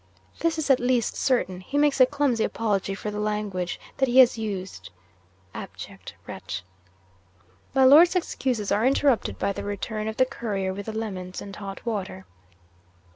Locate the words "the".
3.11-3.19, 9.53-9.63, 10.17-10.25, 10.87-10.91